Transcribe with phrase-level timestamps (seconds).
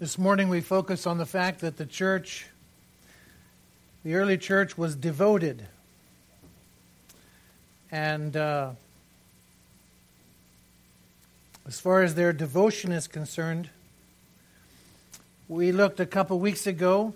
[0.00, 2.46] This morning we focus on the fact that the church,
[4.04, 5.66] the early church, was devoted.
[7.90, 8.70] And uh,
[11.66, 13.70] as far as their devotion is concerned,
[15.48, 17.14] we looked a couple weeks ago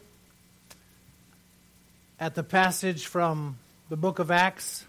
[2.19, 3.59] at the passage from
[3.91, 4.87] the book of Acts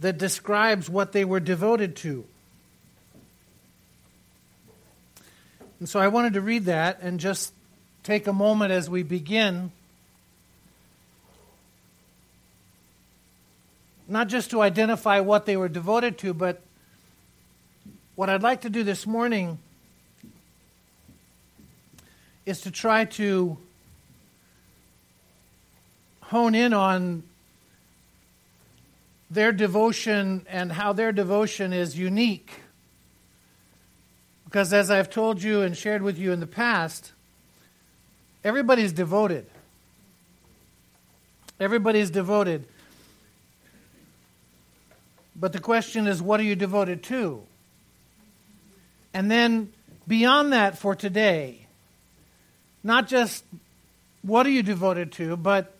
[0.00, 2.26] that describes what they were devoted to.
[5.84, 7.52] And so I wanted to read that and just
[8.04, 9.70] take a moment as we begin,
[14.08, 16.62] not just to identify what they were devoted to, but
[18.14, 19.58] what I'd like to do this morning
[22.46, 23.58] is to try to
[26.22, 27.24] hone in on
[29.30, 32.63] their devotion and how their devotion is unique
[34.54, 37.10] because as I've told you and shared with you in the past,
[38.44, 39.46] everybody's devoted.
[41.58, 42.64] Everybody's devoted.
[45.34, 47.42] But the question is, what are you devoted to?
[49.12, 49.72] And then
[50.06, 51.66] beyond that for today,
[52.84, 53.42] not just
[54.22, 55.74] what are you devoted to, but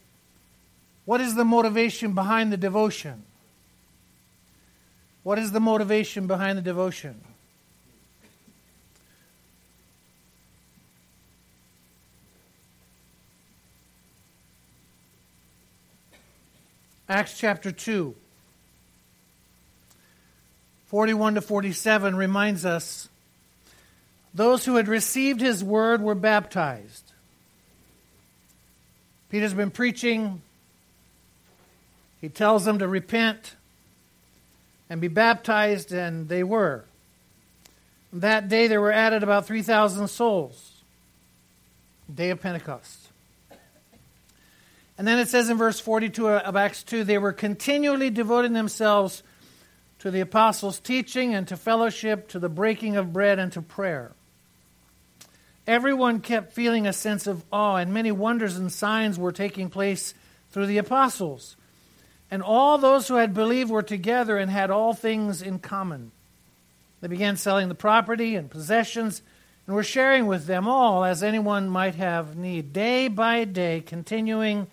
[1.05, 3.23] what is the motivation behind the devotion?
[5.23, 7.21] What is the motivation behind the devotion?
[17.09, 18.15] Acts chapter 2,
[20.87, 23.11] 41 to 47 reminds us
[24.33, 27.13] those who had received his word were baptized.
[29.29, 30.41] Peter's been preaching.
[32.21, 33.55] He tells them to repent
[34.89, 36.85] and be baptized, and they were.
[38.13, 40.81] That day there were added about 3,000 souls.
[42.13, 43.04] Day of Pentecost.
[44.97, 49.23] And then it says in verse 42 of Acts 2 they were continually devoting themselves
[49.99, 54.13] to the apostles' teaching and to fellowship, to the breaking of bread and to prayer.
[55.67, 60.13] Everyone kept feeling a sense of awe, and many wonders and signs were taking place
[60.51, 61.57] through the apostles.
[62.31, 66.13] And all those who had believed were together and had all things in common.
[67.01, 69.23] They began selling the property and possessions
[69.67, 74.67] and were sharing with them all as anyone might have need, day by day, continuing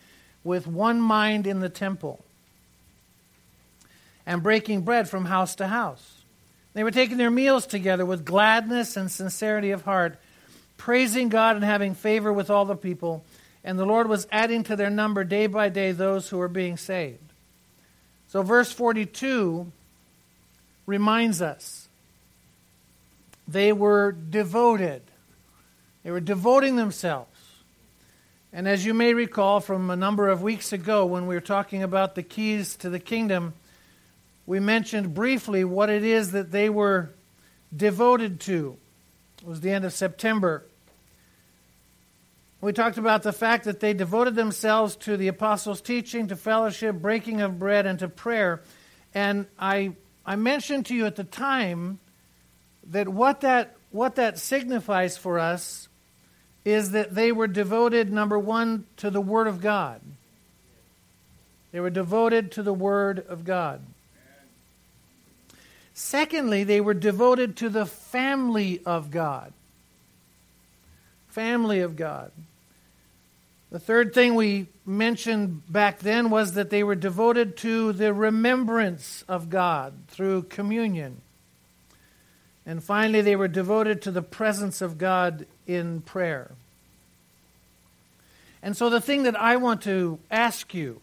[0.43, 2.23] with one mind in the temple
[4.25, 6.23] and breaking bread from house to house.
[6.73, 10.17] They were taking their meals together with gladness and sincerity of heart,
[10.77, 13.25] praising God and having favor with all the people.
[13.63, 16.77] And the Lord was adding to their number day by day those who were being
[16.77, 17.19] saved.
[18.29, 19.71] So, verse 42
[20.85, 21.89] reminds us
[23.47, 25.01] they were devoted,
[26.03, 27.30] they were devoting themselves
[28.53, 31.83] and as you may recall from a number of weeks ago when we were talking
[31.83, 33.53] about the keys to the kingdom,
[34.45, 37.11] we mentioned briefly what it is that they were
[37.75, 38.75] devoted to.
[39.41, 40.65] It was the end of September.
[42.59, 46.95] We talked about the fact that they devoted themselves to the apostles' teaching, to fellowship,
[46.97, 48.61] breaking of bread, and to prayer.
[49.13, 49.93] And I,
[50.25, 51.99] I mentioned to you at the time
[52.87, 55.87] that what that, what that signifies for us
[56.63, 60.01] is that they were devoted, number one, to the Word of God.
[61.71, 63.81] They were devoted to the Word of God.
[65.93, 69.53] Secondly, they were devoted to the family of God.
[71.29, 72.31] Family of God.
[73.71, 79.23] The third thing we mentioned back then was that they were devoted to the remembrance
[79.29, 81.21] of God through communion.
[82.65, 86.51] And finally, they were devoted to the presence of God in prayer.
[88.63, 91.01] And so, the thing that I want to ask you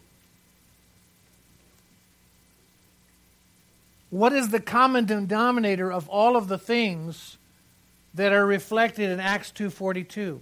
[4.11, 7.37] what is the common denominator of all of the things
[8.15, 10.41] that are reflected in Acts 2:42?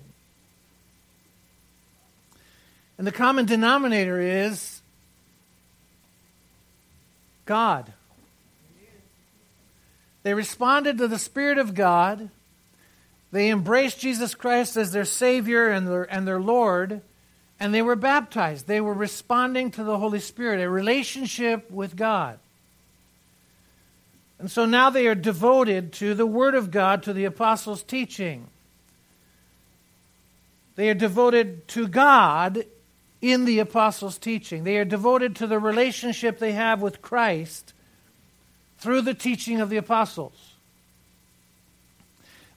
[2.98, 4.82] And the common denominator is
[7.44, 7.92] God.
[10.22, 12.30] They responded to the Spirit of God.
[13.32, 17.02] They embraced Jesus Christ as their Savior and their, and their Lord,
[17.58, 18.66] and they were baptized.
[18.66, 22.38] They were responding to the Holy Spirit, a relationship with God.
[24.38, 28.48] And so now they are devoted to the Word of God, to the apostles' teaching.
[30.76, 32.64] They are devoted to God
[33.22, 34.64] in the apostles' teaching.
[34.64, 37.72] They are devoted to the relationship they have with Christ
[38.78, 40.45] through the teaching of the apostles.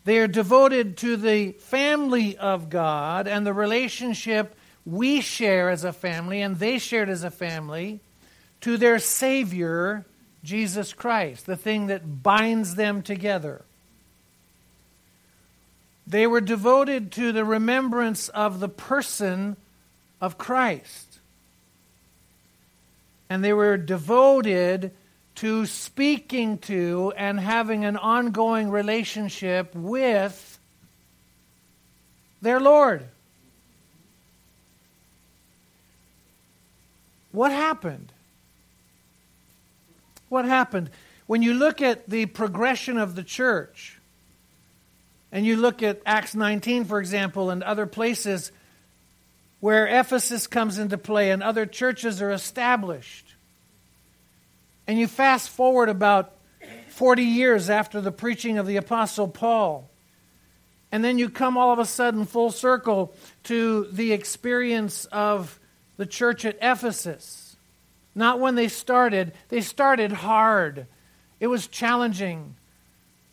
[0.10, 5.94] They are devoted to the family of God and the relationship we share as a
[5.94, 8.00] family and they shared as a family
[8.62, 10.08] to their Savior,
[10.44, 13.62] Jesus Christ, the thing that binds them together.
[16.08, 19.58] They were devoted to the remembrance of the person
[20.20, 21.20] of Christ.
[23.30, 24.90] And they were devoted
[25.40, 30.60] to speaking to and having an ongoing relationship with
[32.42, 33.08] their Lord.
[37.32, 38.12] What happened?
[40.28, 40.90] What happened?
[41.26, 43.98] When you look at the progression of the church,
[45.32, 48.52] and you look at Acts 19, for example, and other places
[49.62, 53.29] where Ephesus comes into play and other churches are established,
[54.90, 56.34] and you fast forward about
[56.88, 59.88] 40 years after the preaching of the Apostle Paul.
[60.92, 63.14] And then you come all of a sudden full circle
[63.44, 65.60] to the experience of
[65.98, 67.56] the church at Ephesus.
[68.16, 70.88] Not when they started, they started hard.
[71.40, 72.56] It was challenging.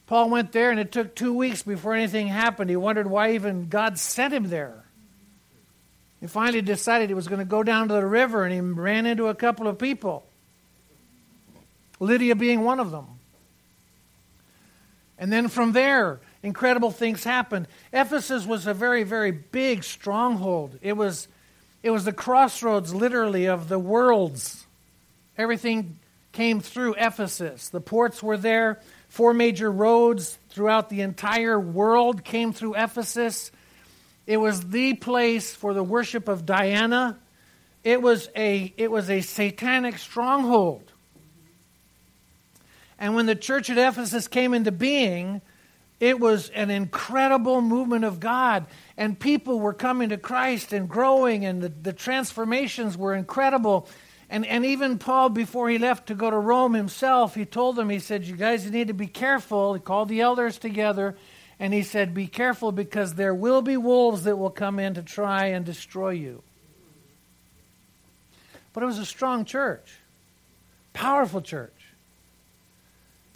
[0.06, 2.68] Paul went there and it took two weeks before anything happened.
[2.68, 4.84] He wondered why even God sent him there.
[6.20, 9.06] He finally decided he was going to go down to the river and he ran
[9.06, 10.25] into a couple of people.
[11.98, 13.06] Lydia being one of them.
[15.18, 17.68] And then from there, incredible things happened.
[17.92, 20.78] Ephesus was a very, very big stronghold.
[20.82, 21.28] It was,
[21.82, 24.66] it was the crossroads, literally, of the worlds.
[25.38, 25.98] Everything
[26.32, 27.70] came through Ephesus.
[27.70, 28.80] The ports were there.
[29.08, 33.50] Four major roads throughout the entire world came through Ephesus.
[34.26, 37.18] It was the place for the worship of Diana.
[37.84, 40.92] It was a, it was a satanic stronghold.
[42.98, 45.42] And when the church at Ephesus came into being,
[46.00, 48.66] it was an incredible movement of God.
[48.96, 53.88] And people were coming to Christ and growing, and the, the transformations were incredible.
[54.28, 57.88] And, and even Paul, before he left to go to Rome himself, he told them,
[57.88, 59.74] he said, You guys need to be careful.
[59.74, 61.16] He called the elders together,
[61.60, 65.02] and he said, Be careful because there will be wolves that will come in to
[65.02, 66.42] try and destroy you.
[68.72, 70.00] But it was a strong church,
[70.92, 71.75] powerful church.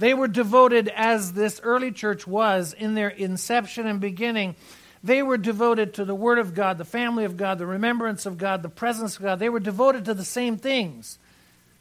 [0.01, 4.57] They were devoted, as this early church was in their inception and beginning.
[5.05, 8.39] They were devoted to the Word of God, the family of God, the remembrance of
[8.39, 9.39] God, the presence of God.
[9.39, 11.19] They were devoted to the same things.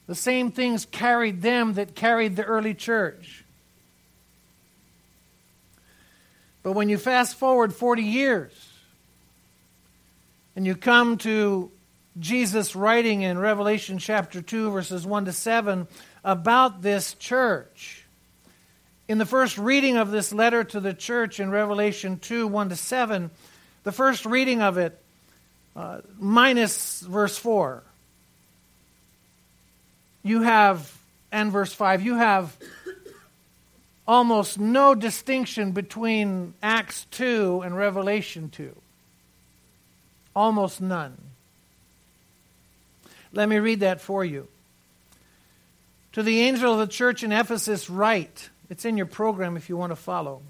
[0.07, 3.45] The same things carried them that carried the early church.
[6.62, 8.51] But when you fast forward 40 years
[10.57, 11.72] and you come to
[12.19, 15.88] Jesus writing in Revelation chapter 2, verses 1 to 7,
[16.25, 17.99] about this church,
[19.09, 22.75] in the first reading of this letter to the church in Revelation 2 1 to
[22.75, 23.31] 7,
[23.83, 25.01] the first reading of it,
[25.75, 27.81] uh, minus verse 4,
[30.21, 30.95] you have,
[31.31, 32.56] and verse 5, you have
[34.07, 38.75] almost no distinction between Acts 2 and Revelation 2.
[40.35, 41.17] Almost none.
[43.33, 44.47] Let me read that for you.
[46.12, 49.77] To the angel of the church in Ephesus, write it's in your program if you
[49.77, 50.42] want to follow.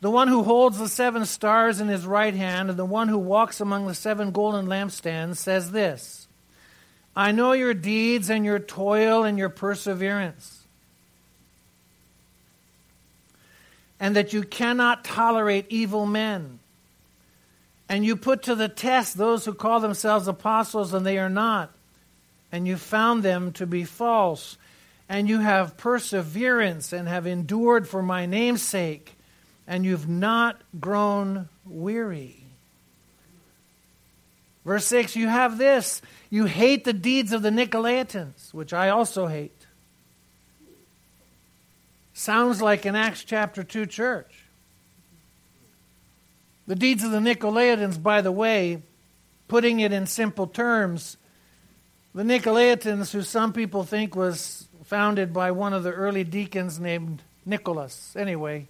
[0.00, 3.18] The one who holds the seven stars in his right hand and the one who
[3.18, 6.28] walks among the seven golden lampstands says this
[7.16, 10.62] I know your deeds and your toil and your perseverance,
[13.98, 16.60] and that you cannot tolerate evil men.
[17.90, 21.72] And you put to the test those who call themselves apostles and they are not,
[22.52, 24.58] and you found them to be false
[25.08, 29.16] and you have perseverance and have endured for my name's sake,
[29.66, 32.44] and you've not grown weary.
[34.64, 36.02] Verse 6 You have this.
[36.28, 39.66] You hate the deeds of the Nicolaitans, which I also hate.
[42.12, 44.44] Sounds like an Acts chapter 2 church.
[46.66, 48.82] The deeds of the Nicolaitans, by the way,
[49.46, 51.16] putting it in simple terms,
[52.14, 57.20] the Nicolaitans, who some people think was founded by one of the early deacons named
[57.44, 58.14] Nicholas.
[58.16, 58.66] Anyway,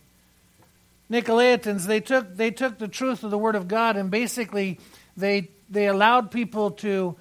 [1.08, 4.80] Nicolaitans, they took, they took the truth of the Word of God and basically
[5.16, 7.14] they, they allowed people to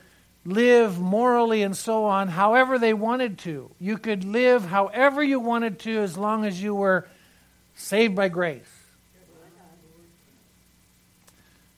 [0.45, 3.69] live morally and so on however they wanted to.
[3.79, 7.07] You could live however you wanted to as long as you were
[7.75, 8.65] saved by grace.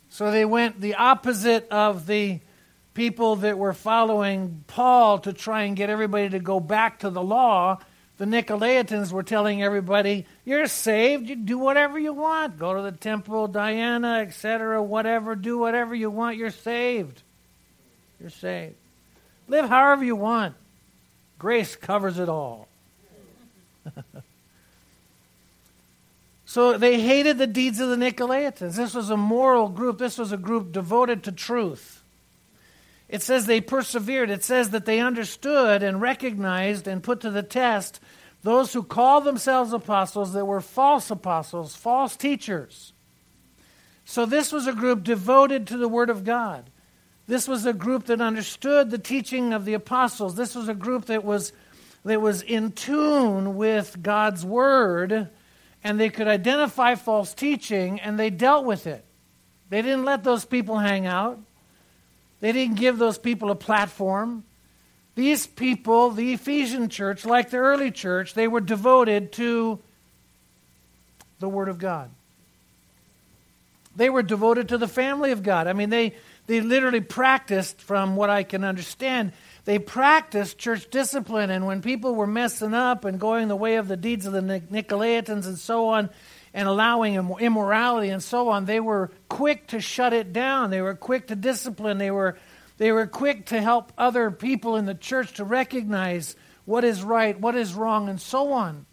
[0.08, 2.40] So they went the opposite of the
[3.00, 7.24] people that were following Paul to try and get everybody to go back to the
[7.24, 7.80] law
[8.20, 12.60] the Nicolaitans were telling everybody, You're saved, you do whatever you want.
[12.60, 17.22] Go to the temple, Diana, etc., whatever, do whatever you want, you're saved.
[18.20, 18.76] You're saved.
[19.48, 20.56] Live however you want.
[21.40, 22.68] Grace covers it all.
[26.46, 28.76] so they hated the deeds of the Nicolaitans.
[28.76, 31.99] This was a moral group, this was a group devoted to truth.
[33.10, 34.30] It says they persevered.
[34.30, 38.00] It says that they understood and recognized and put to the test
[38.42, 42.94] those who called themselves apostles that were false apostles, false teachers.
[44.06, 46.70] So this was a group devoted to the Word of God.
[47.28, 50.36] This was a group that understood the teaching of the apostles.
[50.36, 51.52] This was a group that was,
[52.06, 55.30] that was in tune with God's word,
[55.84, 59.06] and they could identify false teaching, and they dealt with it.
[59.70, 61.40] They didn't let those people hang out,
[62.42, 64.44] they didn't give those people a platform.
[65.16, 69.80] These people, the Ephesian church, like the early church, they were devoted to
[71.40, 72.10] the Word of God.
[73.96, 75.68] They were devoted to the family of God.
[75.68, 76.16] I mean, they,
[76.48, 79.34] they literally practiced, from what I can understand,
[79.66, 81.50] they practiced church discipline.
[81.50, 84.42] And when people were messing up and going the way of the deeds of the
[84.42, 86.10] Nicolaitans and so on,
[86.54, 90.70] and allowing immorality and so on, they were quick to shut it down.
[90.72, 91.98] They were quick to discipline.
[91.98, 92.38] They were,
[92.78, 97.40] they were quick to help other people in the church to recognize what is right,
[97.40, 98.86] what is wrong, and so on.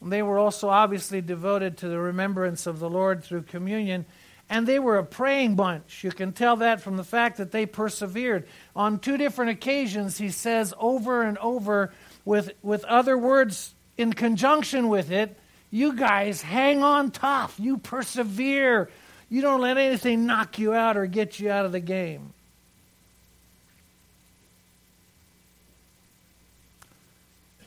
[0.00, 4.06] And they were also obviously devoted to the remembrance of the Lord through communion
[4.48, 6.04] and they were a praying bunch.
[6.04, 8.46] You can tell that from the fact that they persevered.
[8.76, 11.92] On two different occasions, he says over and over,
[12.24, 15.36] with, with other words in conjunction with it,
[15.70, 17.54] you guys hang on tough.
[17.58, 18.90] You persevere.
[19.28, 22.32] You don't let anything knock you out or get you out of the game.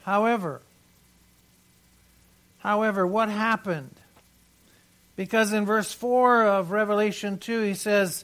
[0.03, 0.61] However,
[2.59, 3.95] however, what happened
[5.19, 8.23] because in verse 4 of Revelation 2, he says,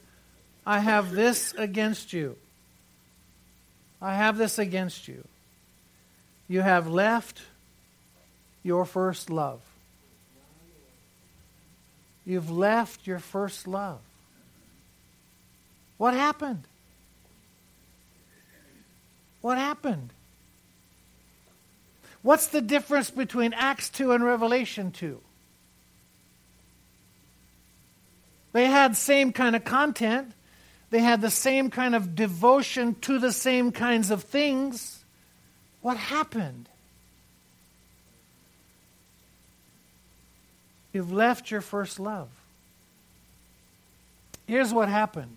[0.66, 2.38] I have this against you.
[4.00, 5.22] I have this against you.
[6.48, 7.42] You have left
[8.66, 9.60] your first love.
[12.26, 14.00] You've left your first love.
[15.96, 16.64] What happened?
[19.40, 20.10] What happened?
[22.22, 25.20] What's the difference between Acts 2 and Revelation 2?
[28.52, 30.32] They had same kind of content.
[30.90, 35.04] They had the same kind of devotion to the same kinds of things.
[35.82, 36.68] What happened?
[40.96, 42.30] You've left your first love.
[44.46, 45.36] Here's what happened.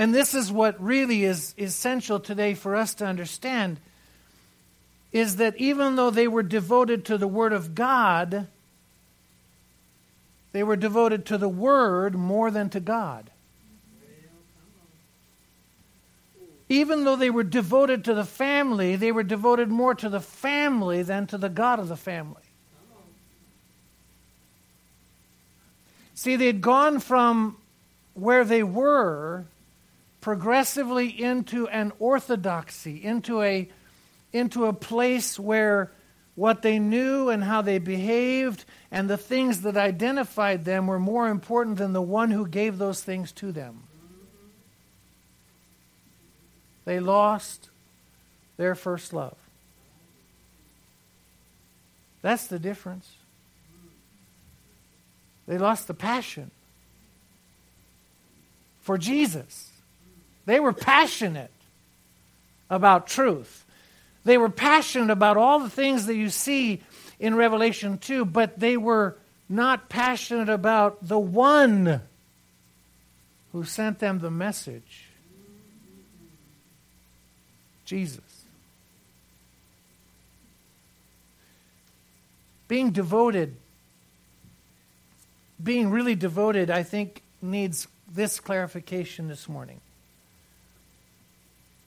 [0.00, 3.78] And this is what really is essential today for us to understand
[5.12, 8.48] is that even though they were devoted to the Word of God,
[10.50, 13.30] they were devoted to the Word more than to God.
[16.68, 21.02] Even though they were devoted to the family, they were devoted more to the family
[21.02, 22.42] than to the God of the family.
[26.14, 27.56] See, they'd gone from
[28.14, 29.46] where they were
[30.20, 33.70] progressively into an orthodoxy, into a,
[34.32, 35.92] into a place where
[36.34, 41.28] what they knew and how they behaved and the things that identified them were more
[41.28, 43.87] important than the one who gave those things to them.
[46.88, 47.68] They lost
[48.56, 49.36] their first love.
[52.22, 53.12] That's the difference.
[55.46, 56.50] They lost the passion
[58.80, 59.70] for Jesus.
[60.46, 61.50] They were passionate
[62.70, 63.66] about truth.
[64.24, 66.80] They were passionate about all the things that you see
[67.20, 69.14] in Revelation 2, but they were
[69.46, 72.00] not passionate about the one
[73.52, 75.07] who sent them the message
[77.88, 78.20] Jesus.
[82.68, 83.56] Being devoted,
[85.62, 89.80] being really devoted, I think, needs this clarification this morning.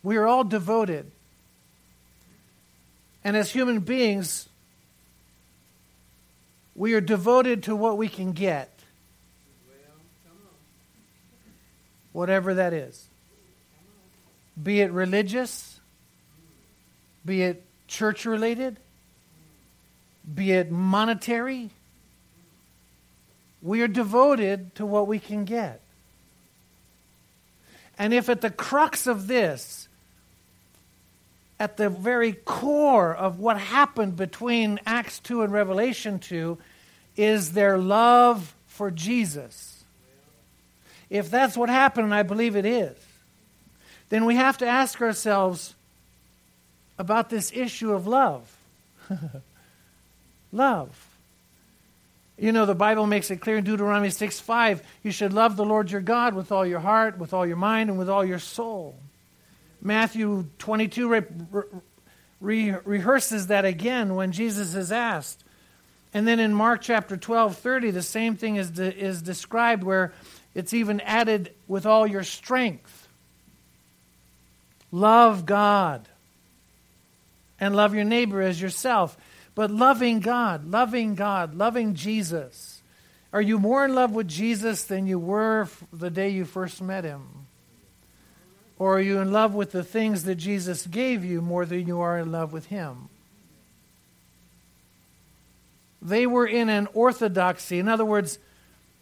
[0.01, 1.11] We are all devoted
[3.23, 4.49] and as human beings,
[6.75, 8.71] we are devoted to what we can get,
[12.11, 13.07] whatever that is.
[14.61, 15.70] Be it religious,
[17.25, 18.77] be it church related,
[20.33, 21.69] be it monetary.
[23.61, 25.81] We are devoted to what we can get.
[27.99, 29.87] And if at the crux of this
[31.61, 36.57] at the very core of what happened between Acts 2 and Revelation 2
[37.15, 39.83] is their love for Jesus.
[41.11, 42.97] If that's what happened, and I believe it is,
[44.09, 45.75] then we have to ask ourselves
[47.01, 48.47] about this issue of love.
[50.51, 51.07] love.
[52.37, 55.65] You know, the Bible makes it clear in Deuteronomy 6 5, you should love the
[55.65, 58.37] Lord your God with all your heart, with all your mind, and with all your
[58.37, 58.95] soul.
[59.81, 61.21] Matthew 22 re-
[62.39, 65.43] re- rehearses that again when Jesus is asked.
[66.13, 70.13] And then in Mark chapter 12, 30, the same thing is, de- is described where
[70.53, 73.07] it's even added with all your strength.
[74.91, 76.07] Love God
[77.61, 79.17] and love your neighbor as yourself.
[79.55, 82.81] But loving God, loving God, loving Jesus.
[83.31, 87.05] Are you more in love with Jesus than you were the day you first met
[87.05, 87.41] him?
[88.81, 92.01] Or are you in love with the things that Jesus gave you more than you
[92.01, 93.09] are in love with Him?
[96.01, 97.77] They were in an orthodoxy.
[97.77, 98.39] In other words,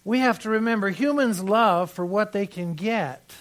[0.03, 3.33] we have to remember humans love for what they can get,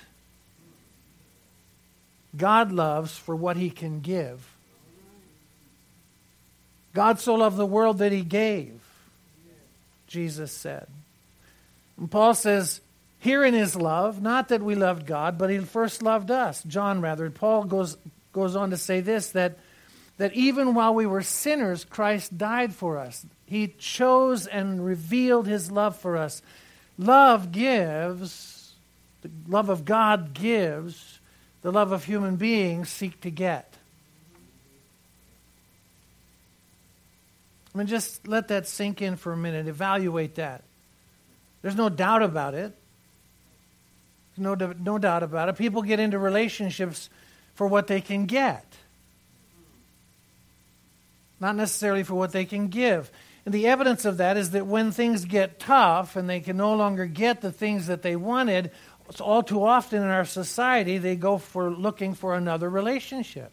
[2.37, 4.58] God loves for what He can give.
[6.99, 8.81] God so loved the world that He gave,
[10.09, 10.89] Jesus said.
[11.97, 12.81] And Paul says,
[13.21, 16.61] Herein is love, not that we loved God, but he first loved us.
[16.65, 17.31] John, rather.
[17.31, 17.97] Paul goes,
[18.33, 19.59] goes on to say this that,
[20.17, 23.25] that even while we were sinners, Christ died for us.
[23.47, 26.43] He chose and revealed his love for us.
[26.99, 28.73] Love gives,
[29.23, 31.21] the love of God gives,
[31.63, 33.68] the love of human beings seek to get.
[37.75, 39.69] I mean, just let that sink in for a minute.
[39.69, 40.65] Evaluate that.
[41.63, 42.75] There's no doubt about it.
[44.37, 45.57] No, no doubt about it.
[45.57, 47.11] People get into relationships
[47.55, 48.65] for what they can get,
[51.41, 53.11] not necessarily for what they can give.
[53.45, 56.75] And the evidence of that is that when things get tough and they can no
[56.75, 58.71] longer get the things that they wanted,
[59.21, 63.51] all too often in our society, they go for looking for another relationship.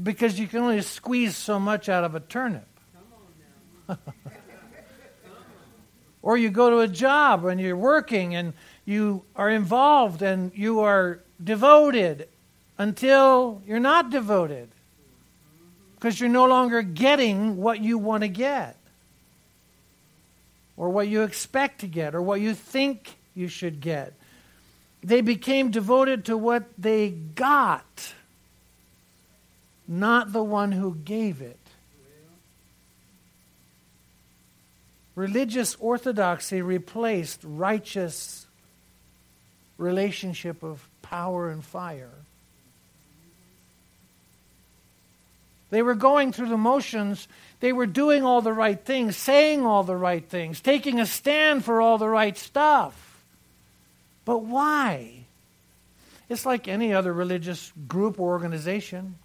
[0.00, 2.68] Because you can only squeeze so much out of a turnip.
[6.22, 8.52] or you go to a job and you're working and
[8.84, 12.28] you are involved and you are devoted
[12.76, 14.68] until you're not devoted
[15.94, 18.76] because you're no longer getting what you want to get
[20.76, 24.14] or what you expect to get or what you think you should get.
[25.02, 28.14] They became devoted to what they got,
[29.88, 31.58] not the one who gave it.
[35.14, 38.46] Religious orthodoxy replaced righteous
[39.78, 42.12] relationship of power and fire.
[45.70, 47.26] They were going through the motions.
[47.60, 51.64] They were doing all the right things, saying all the right things, taking a stand
[51.64, 53.24] for all the right stuff.
[54.24, 55.24] But why?
[56.28, 59.16] It's like any other religious group or organization.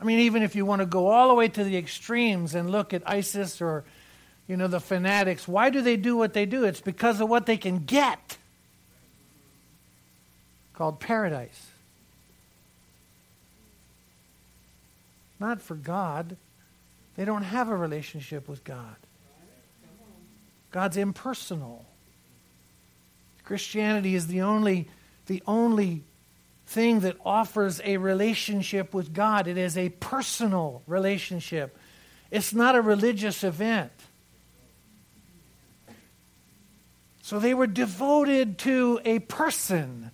[0.00, 2.70] I mean, even if you want to go all the way to the extremes and
[2.70, 3.84] look at ISIS or
[4.50, 6.64] you know, the fanatics, why do they do what they do?
[6.64, 8.36] It's because of what they can get
[10.74, 11.68] called paradise.
[15.38, 16.36] Not for God.
[17.16, 18.96] They don't have a relationship with God.
[20.72, 21.84] God's impersonal.
[23.44, 24.88] Christianity is the only,
[25.26, 26.02] the only
[26.70, 29.48] thing that offers a relationship with God.
[29.48, 31.76] It is a personal relationship.
[32.30, 33.90] It's not a religious event.
[37.22, 40.12] So they were devoted to a person.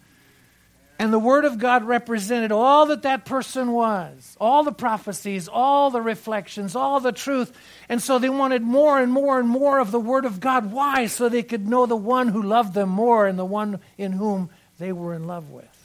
[0.99, 5.90] And the Word of God represented all that that person was all the prophecies, all
[5.90, 7.53] the reflections, all the truth.
[7.90, 10.73] And so they wanted more and more and more of the Word of God.
[10.73, 11.05] Why?
[11.05, 14.49] So they could know the one who loved them more and the one in whom
[14.79, 15.75] they were in love with.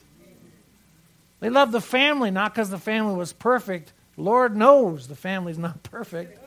[1.41, 3.91] They loved the family not because the family was perfect.
[4.15, 6.39] Lord knows the family's not perfect.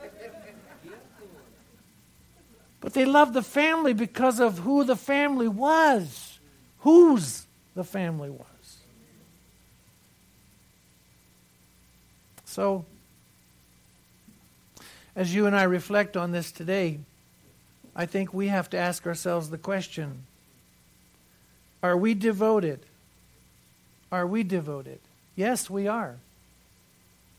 [2.79, 6.39] But they loved the family because of who the family was,
[6.79, 8.77] whose the family was.
[12.45, 12.85] So,
[15.15, 16.99] as you and I reflect on this today,
[17.95, 20.25] I think we have to ask ourselves the question
[21.83, 22.79] Are we devoted?
[24.11, 24.99] Are we devoted?
[25.35, 26.17] Yes, we are.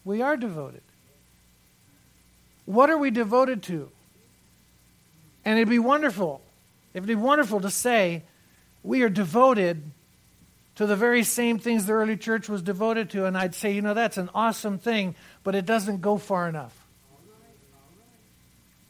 [0.05, 0.83] We are devoted.
[2.65, 3.91] What are we devoted to?
[5.45, 6.41] And it'd be wonderful,
[6.93, 8.23] it'd be wonderful to say,
[8.83, 9.83] we are devoted
[10.75, 13.83] to the very same things the early church was devoted to, and I'd say, you
[13.83, 16.77] know, that's an awesome thing, but it doesn't go far enough.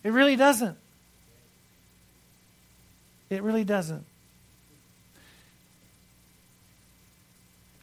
[0.02, 0.76] It really doesn't.
[3.28, 4.04] It really doesn't.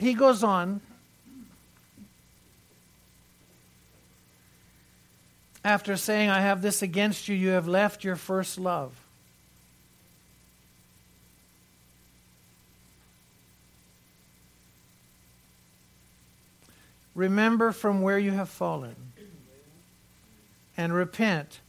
[0.03, 0.81] He goes on.
[5.63, 8.91] After saying, I have this against you, you have left your first love.
[17.15, 18.97] Remember from where you have fallen
[20.75, 21.61] and repent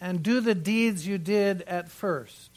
[0.00, 2.50] and do the deeds you did at first.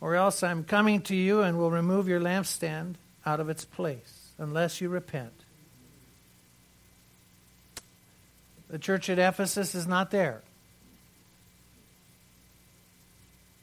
[0.00, 2.94] Or else I'm coming to you and will remove your lampstand
[3.26, 5.32] out of its place unless you repent.
[8.68, 10.42] The church at Ephesus is not there.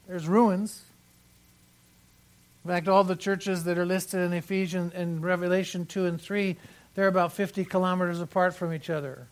[0.08, 0.82] There's ruins.
[2.64, 6.56] In fact, all the churches that are listed in Ephesians and Revelation 2 and 3
[6.94, 9.26] they're about 50 kilometers apart from each other.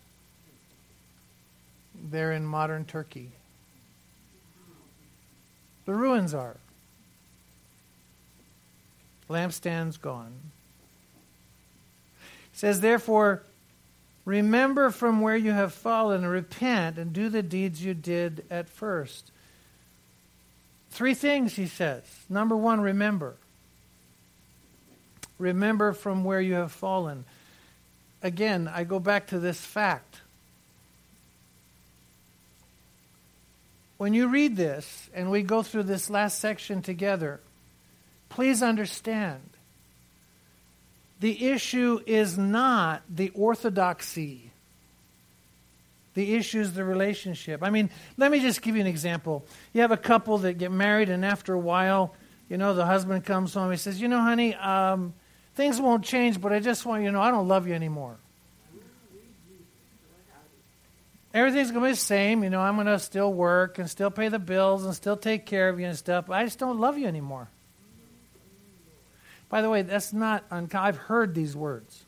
[2.10, 3.32] They're in modern Turkey.
[5.84, 6.56] The ruins are.
[9.30, 10.32] Lampstand's gone.
[12.52, 13.42] He says, Therefore,
[14.24, 18.68] remember from where you have fallen, and repent, and do the deeds you did at
[18.68, 19.30] first.
[20.90, 22.02] Three things, he says.
[22.28, 23.36] Number one, remember.
[25.38, 27.24] Remember from where you have fallen
[28.22, 30.20] again, I go back to this fact.
[33.96, 37.40] When you read this, and we go through this last section together,
[38.30, 39.42] please understand
[41.20, 44.50] the issue is not the orthodoxy.
[46.14, 47.62] The issue is the relationship.
[47.62, 49.44] I mean, let me just give you an example.
[49.74, 52.14] You have a couple that get married, and after a while,
[52.48, 53.70] you know, the husband comes home.
[53.70, 55.12] He says, You know, honey, um,
[55.54, 58.16] Things won't change, but I just want you to know I don't love you anymore.
[61.32, 62.42] Everything's going to be the same.
[62.42, 65.46] You know, I'm going to still work and still pay the bills and still take
[65.46, 67.48] care of you and stuff, but I just don't love you anymore.
[69.50, 70.86] By the way, that's not uncommon.
[70.86, 72.04] I've heard these words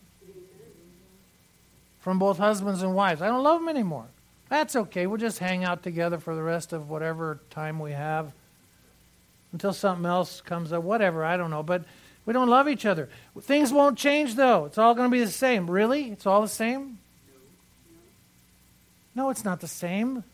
[2.00, 3.20] from both husbands and wives.
[3.20, 4.07] I don't love them anymore.
[4.48, 5.07] That's okay.
[5.07, 8.33] We'll just hang out together for the rest of whatever time we have
[9.52, 11.24] until something else comes up, whatever.
[11.24, 11.62] I don't know.
[11.62, 11.85] But
[12.26, 13.09] we don't love each other.
[13.40, 14.66] Things won't change, though.
[14.66, 15.70] It's all going to be the same.
[15.70, 16.11] Really?
[16.11, 16.98] It's all the same?
[19.14, 20.24] No, it's not the same.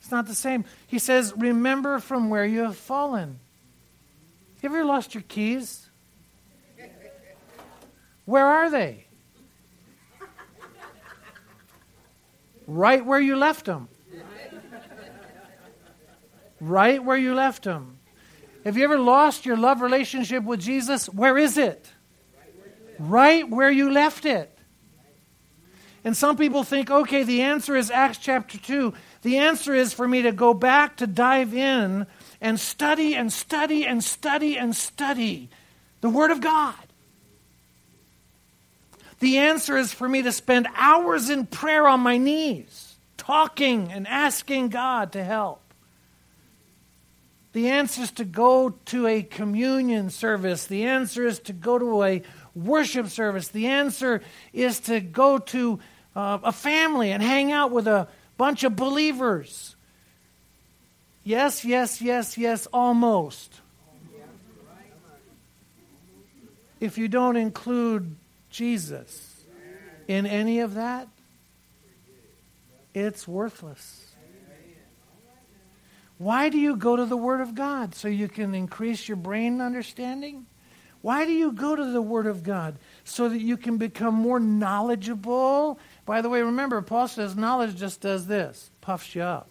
[0.00, 0.64] It's not the same.
[0.86, 3.38] He says, Remember from where you have fallen.
[4.66, 5.88] You ever lost your keys?
[8.24, 9.06] Where are they?
[12.66, 13.88] Right where you left them.
[16.58, 17.98] Right where you left them.
[18.64, 21.08] Have you ever lost your love relationship with Jesus?
[21.08, 21.88] Where is it?
[22.98, 24.58] Right where you left it.
[26.02, 28.92] And some people think, okay, the answer is Acts chapter 2.
[29.22, 32.08] The answer is for me to go back to dive in
[32.40, 35.48] and study and study and study and study
[36.00, 36.74] the Word of God.
[39.18, 44.06] The answer is for me to spend hours in prayer on my knees, talking and
[44.06, 45.62] asking God to help.
[47.54, 50.66] The answer is to go to a communion service.
[50.66, 52.22] The answer is to go to a
[52.54, 53.48] worship service.
[53.48, 54.20] The answer
[54.52, 55.78] is to go to
[56.14, 59.75] uh, a family and hang out with a bunch of believers.
[61.26, 63.60] Yes, yes, yes, yes, almost.
[66.78, 68.14] If you don't include
[68.48, 69.42] Jesus
[70.06, 71.08] in any of that,
[72.94, 74.06] it's worthless.
[76.18, 77.96] Why do you go to the Word of God?
[77.96, 80.46] So you can increase your brain understanding?
[81.02, 82.76] Why do you go to the Word of God?
[83.02, 85.80] So that you can become more knowledgeable?
[86.04, 89.48] By the way, remember, Paul says knowledge just does this puffs you up.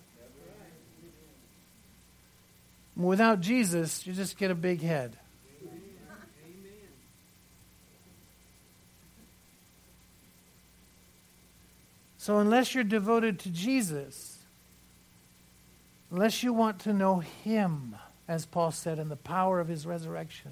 [2.95, 5.17] Without Jesus, you just get a big head.
[5.61, 5.81] Amen.
[12.17, 14.39] So, unless you're devoted to Jesus,
[16.09, 17.95] unless you want to know Him,
[18.27, 20.51] as Paul said, in the power of His resurrection,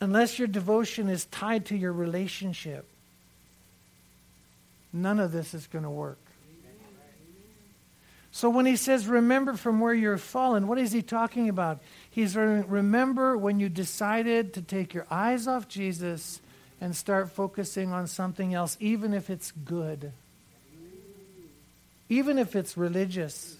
[0.00, 2.84] unless your devotion is tied to your relationship,
[4.92, 6.18] none of this is going to work.
[8.32, 11.80] So when he says, remember from where you're fallen, what is he talking about?
[12.10, 16.40] He's remember when you decided to take your eyes off Jesus
[16.80, 20.12] and start focusing on something else, even if it's good,
[22.08, 23.56] even if it's religious.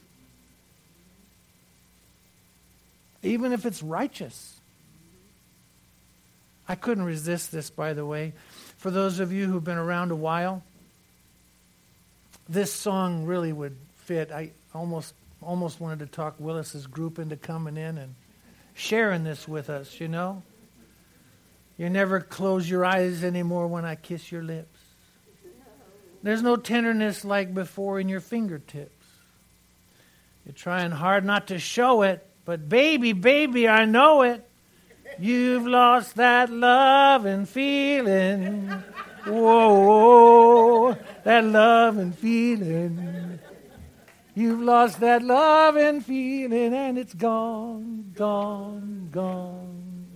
[3.23, 4.61] even if it's righteous.
[6.69, 8.35] I couldn't resist this, by the way.
[8.79, 10.63] For those of you who've been around a while,
[12.49, 14.33] this song really would fit.
[14.33, 18.15] I almost almost wanted to talk Willis's group into coming in and
[18.75, 20.43] sharing this with us, you know?
[21.77, 24.79] You never close your eyes anymore when I kiss your lips.
[26.23, 29.05] There's no tenderness like before in your fingertips.
[30.45, 34.49] You're trying hard not to show it, but baby, baby, I know it.
[35.19, 38.69] You've lost that love and feeling.
[39.27, 43.32] Whoa, that love and feeling.
[44.35, 50.07] You've lost that love and feeling, and it's gone, gone, gone.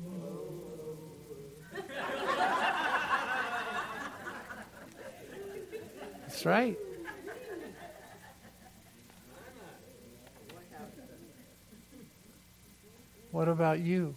[6.22, 6.79] That's right.
[13.33, 14.14] What about you?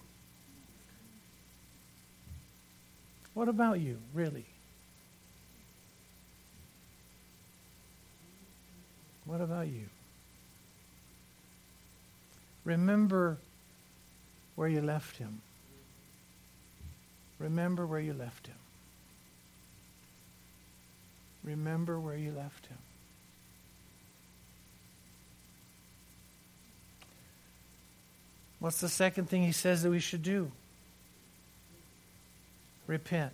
[3.33, 4.45] What about you, really?
[9.29, 9.85] What about you?
[12.65, 13.37] Remember
[14.55, 15.41] where you left him.
[17.37, 18.55] Remember where you left him.
[21.43, 22.77] Remember where you left him.
[28.57, 30.51] What's the second thing he says that we should do?
[32.87, 33.33] Repent.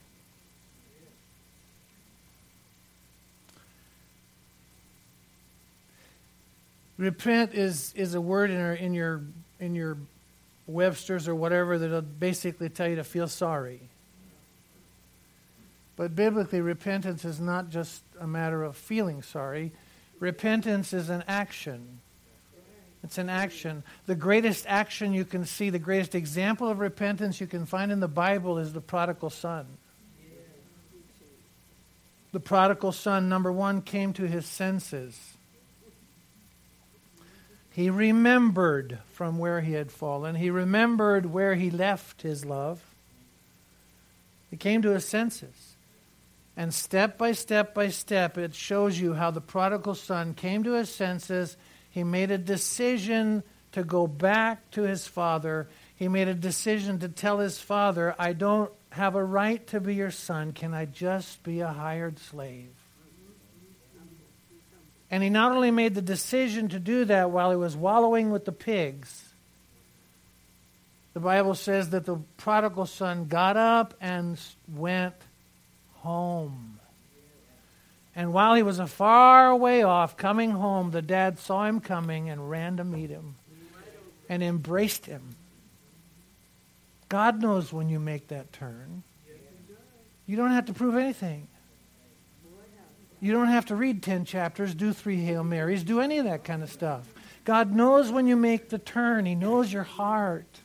[6.97, 9.21] Repent is, is a word in, our, in, your,
[9.59, 9.97] in your
[10.67, 13.81] Webster's or whatever that'll basically tell you to feel sorry.
[15.95, 19.71] But biblically, repentance is not just a matter of feeling sorry.
[20.19, 21.99] Repentance is an action.
[23.03, 23.83] It's an action.
[24.07, 27.99] The greatest action you can see, the greatest example of repentance you can find in
[27.99, 29.67] the Bible is the prodigal son.
[32.31, 35.34] The prodigal son, number one, came to his senses.
[37.75, 40.35] He remembered from where he had fallen.
[40.35, 42.81] He remembered where he left his love.
[44.49, 45.75] He came to his senses.
[46.55, 50.71] And step by step by step, it shows you how the prodigal son came to
[50.71, 51.57] his senses.
[51.89, 55.67] He made a decision to go back to his father.
[55.97, 59.95] He made a decision to tell his father, I don't have a right to be
[59.95, 60.53] your son.
[60.53, 62.74] Can I just be a hired slave?
[65.15, 68.43] And he not only made the decision to do that while he was wallowing with
[68.43, 69.23] the pigs,
[71.13, 75.15] the Bible says that the prodigal son got up and went
[75.93, 76.81] home.
[78.13, 82.29] And while he was a far way off coming home, the dad saw him coming
[82.29, 83.35] and ran to meet him
[84.27, 85.37] and embraced him.
[87.07, 89.03] God knows when you make that turn.
[90.27, 91.47] You don't have to prove anything.
[93.25, 96.43] You don't have to read 10 chapters, do three Hail Marys, do any of that
[96.43, 97.11] kind of stuff.
[97.43, 100.59] God knows when you make the turn, He knows your heart.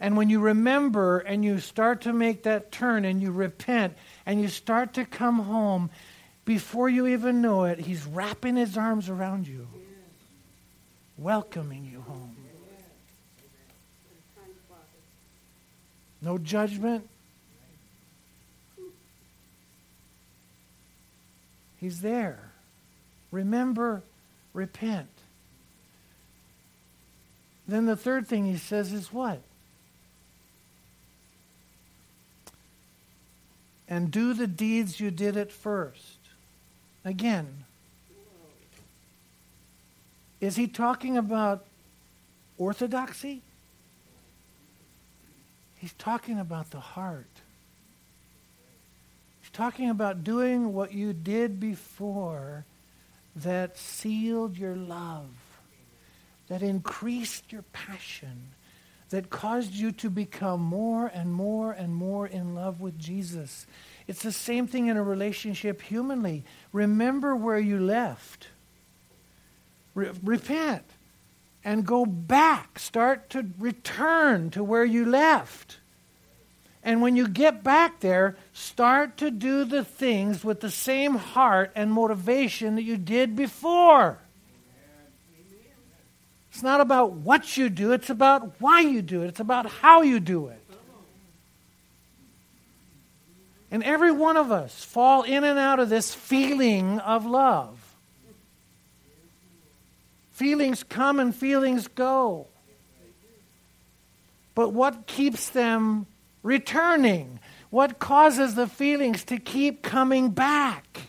[0.00, 4.42] And when you remember and you start to make that turn and you repent and
[4.42, 5.90] you start to come home,
[6.44, 9.68] before you even know it, He's wrapping His arms around you,
[11.16, 12.34] welcoming you home.
[16.20, 17.08] No judgment,
[21.80, 22.52] He's there.
[23.30, 24.02] Remember,
[24.52, 25.08] repent.
[27.66, 29.40] Then the third thing he says is what?
[33.88, 36.18] And do the deeds you did at first.
[37.04, 37.64] Again,
[40.40, 41.64] is he talking about
[42.58, 43.40] orthodoxy?
[45.78, 47.39] He's talking about the heart
[49.52, 52.64] talking about doing what you did before
[53.36, 55.30] that sealed your love,
[56.48, 58.50] that increased your passion,
[59.10, 63.66] that caused you to become more and more and more in love with Jesus.
[64.06, 66.44] It's the same thing in a relationship humanly.
[66.72, 68.48] Remember where you left.
[69.94, 70.84] Re- repent
[71.64, 72.78] and go back.
[72.78, 75.79] Start to return to where you left.
[76.82, 81.72] And when you get back there, start to do the things with the same heart
[81.74, 84.18] and motivation that you did before.
[86.50, 90.02] It's not about what you do, it's about why you do it, it's about how
[90.02, 90.56] you do it.
[93.70, 97.78] And every one of us fall in and out of this feeling of love.
[100.32, 102.48] Feelings come and feelings go.
[104.54, 106.06] But what keeps them
[106.42, 107.38] returning?
[107.70, 111.02] What causes the feelings to keep coming back?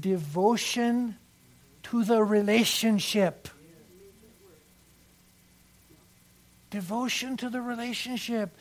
[0.00, 1.16] Devotion
[1.84, 3.48] to the relationship.
[6.70, 8.54] Devotion to the relationship.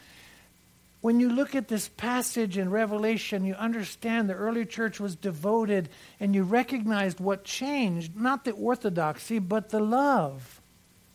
[1.02, 5.90] When you look at this passage in Revelation, you understand the early church was devoted
[6.20, 10.62] and you recognized what changed not the orthodoxy, but the love,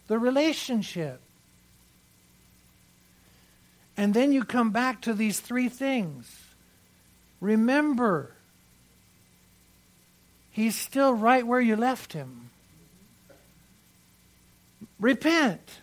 [0.06, 1.20] the relationship.
[3.96, 6.30] And then you come back to these three things.
[7.40, 8.32] Remember,
[10.50, 12.50] he's still right where you left him.
[14.98, 15.80] Repent.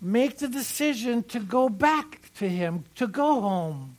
[0.00, 3.96] Make the decision to go back to him, to go home.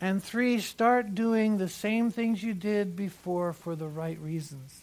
[0.00, 4.80] And three, start doing the same things you did before for the right reasons.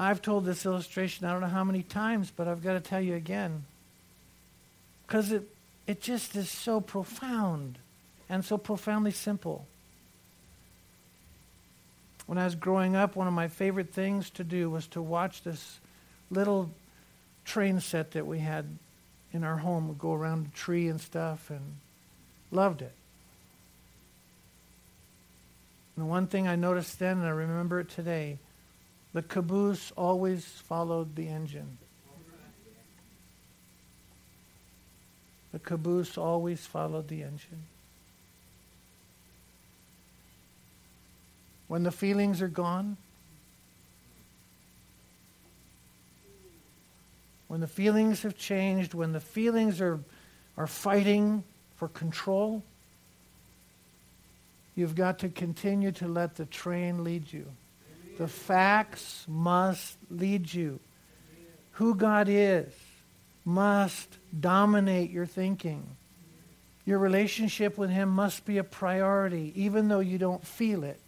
[0.00, 3.02] I've told this illustration I don't know how many times, but I've got to tell
[3.02, 3.64] you again.
[5.06, 5.42] Because it,
[5.86, 7.76] it just is so profound
[8.26, 9.66] and so profoundly simple.
[12.24, 15.42] When I was growing up, one of my favorite things to do was to watch
[15.42, 15.80] this
[16.30, 16.70] little
[17.44, 18.78] train set that we had
[19.34, 19.86] in our home.
[19.86, 21.76] We'd go around the tree and stuff and
[22.50, 22.94] loved it.
[25.94, 28.38] And one thing I noticed then, and I remember it today,
[29.12, 31.78] the caboose always followed the engine.
[35.52, 37.64] The caboose always followed the engine.
[41.66, 42.96] When the feelings are gone,
[47.48, 49.98] when the feelings have changed, when the feelings are,
[50.56, 51.42] are fighting
[51.76, 52.62] for control,
[54.76, 57.46] you've got to continue to let the train lead you.
[58.20, 60.78] The facts must lead you.
[61.70, 62.70] Who God is
[63.46, 65.96] must dominate your thinking.
[66.84, 71.00] Your relationship with Him must be a priority, even though you don't feel it.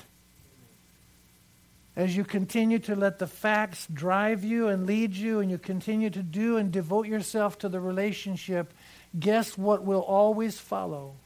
[1.96, 6.08] As you continue to let the facts drive you and lead you, and you continue
[6.08, 8.72] to do and devote yourself to the relationship,
[9.20, 11.16] guess what will always follow?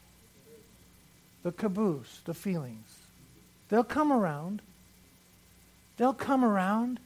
[1.43, 2.93] The caboose, the feelings.
[3.69, 4.61] They'll come around.
[5.97, 6.99] They'll come around.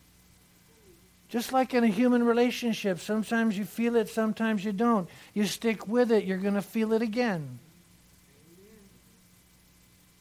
[1.30, 5.08] Just like in a human relationship, sometimes you feel it, sometimes you don't.
[5.34, 7.60] You stick with it, you're going to feel it again.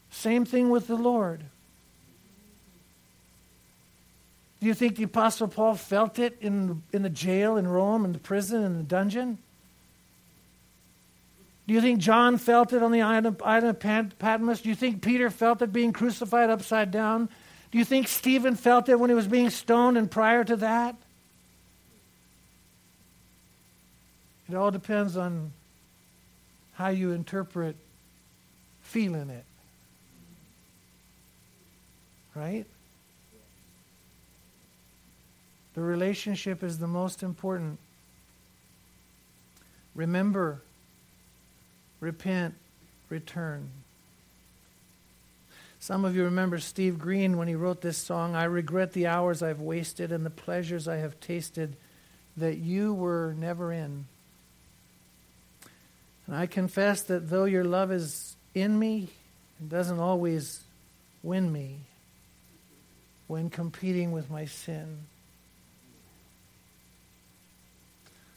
[0.09, 1.43] Same thing with the Lord.
[4.61, 8.13] Do you think the Apostle Paul felt it in, in the jail in Rome, in
[8.13, 9.37] the prison, in the dungeon?
[11.67, 14.61] Do you think John felt it on the island of Patmos?
[14.61, 17.27] Do you think Peter felt it being crucified upside down?
[17.71, 20.95] Do you think Stephen felt it when he was being stoned and prior to that?
[24.49, 25.53] It all depends on
[26.73, 27.77] how you interpret
[28.81, 29.45] feeling it.
[32.35, 32.65] Right?
[35.73, 37.79] The relationship is the most important.
[39.95, 40.61] Remember,
[42.01, 42.55] repent,
[43.09, 43.69] return.
[45.81, 49.41] Some of you remember Steve Green when he wrote this song I regret the hours
[49.41, 51.75] I've wasted and the pleasures I have tasted
[52.37, 54.05] that you were never in.
[56.27, 59.09] And I confess that though your love is in me,
[59.59, 60.61] it doesn't always
[61.23, 61.79] win me
[63.25, 64.99] when competing with my sin.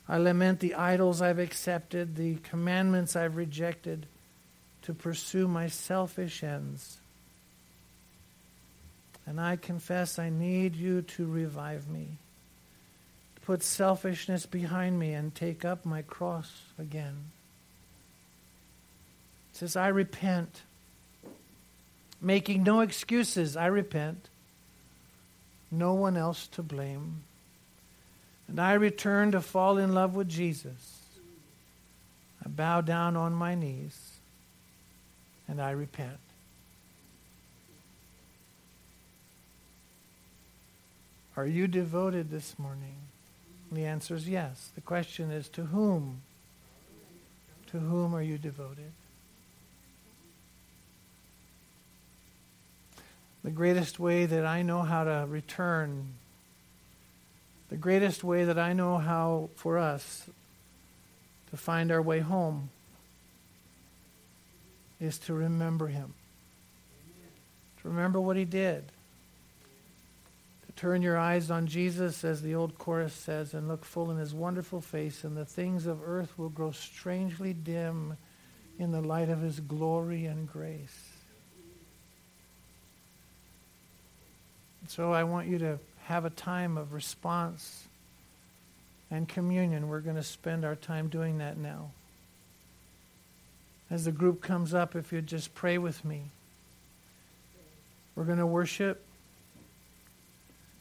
[0.08, 4.06] I lament the idols I've accepted, the commandments I've rejected
[4.82, 7.00] to pursue my selfish ends.
[9.26, 12.18] And I confess I need you to revive me,
[13.36, 17.16] to put selfishness behind me and take up my cross again.
[19.52, 20.62] It says, I repent.
[22.20, 24.28] Making no excuses, I repent.
[25.70, 27.22] No one else to blame.
[28.48, 31.00] And I return to fall in love with Jesus.
[32.44, 34.18] I bow down on my knees
[35.48, 36.18] and I repent.
[41.36, 42.94] Are you devoted this morning?
[43.72, 44.70] The answer is yes.
[44.76, 46.22] The question is to whom?
[47.72, 48.92] To whom are you devoted?
[53.42, 56.14] The greatest way that I know how to return,
[57.68, 60.30] the greatest way that I know how for us
[61.50, 62.70] to find our way home
[65.00, 66.14] is to remember Him.
[67.82, 68.84] To remember what He did
[70.76, 74.34] Turn your eyes on Jesus, as the old chorus says, and look full in his
[74.34, 78.16] wonderful face, and the things of earth will grow strangely dim
[78.78, 81.12] in the light of his glory and grace.
[84.88, 87.84] So I want you to have a time of response
[89.10, 89.88] and communion.
[89.88, 91.92] We're going to spend our time doing that now.
[93.90, 96.24] As the group comes up, if you'd just pray with me.
[98.16, 99.02] We're going to worship.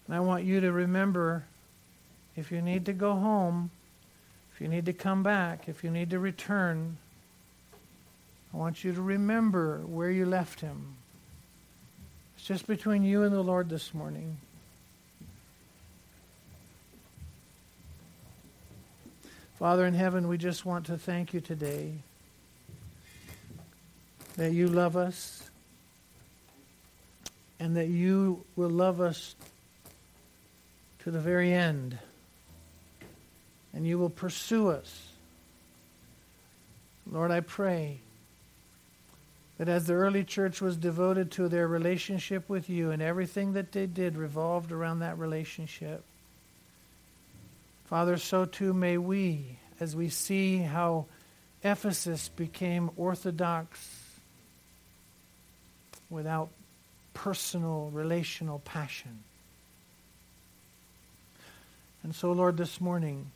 [0.08, 1.46] And I want you to remember
[2.36, 3.72] if you need to go home,
[4.54, 6.98] if you need to come back, if you need to return,
[8.54, 10.96] I want you to remember where you left him.
[12.36, 14.38] It's just between you and the Lord this morning.
[19.58, 21.94] Father in heaven, we just want to thank you today
[24.36, 25.50] that you love us
[27.60, 29.36] and that you will love us
[31.04, 31.98] to the very end.
[33.74, 35.10] And you will pursue us.
[37.12, 38.00] Lord, I pray
[39.58, 43.72] that as the early church was devoted to their relationship with you and everything that
[43.72, 46.04] they did revolved around that relationship,
[47.86, 51.06] Father, so too may we, as we see how
[51.64, 53.80] Ephesus became orthodox
[56.10, 56.50] without
[57.14, 59.24] personal, relational passion.
[62.04, 63.32] And so, Lord, this morning,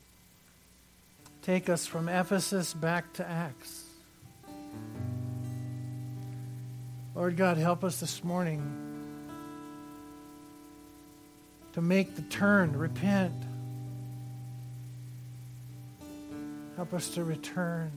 [1.41, 3.85] take us from Ephesus back to Acts.
[7.15, 8.61] Lord God, help us this morning
[11.73, 13.33] to make the turn, repent.
[16.75, 17.91] Help us to return.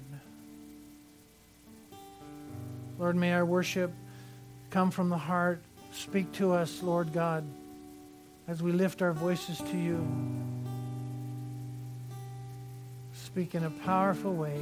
[2.98, 3.92] Lord, may our worship
[4.70, 5.60] come from the heart.
[5.92, 7.44] Speak to us, Lord God,
[8.46, 10.06] as we lift our voices to you.
[13.32, 14.60] Speak in a powerful way.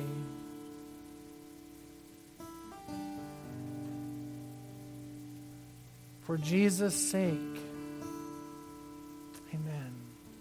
[6.20, 7.32] For Jesus' sake,
[9.54, 9.87] amen.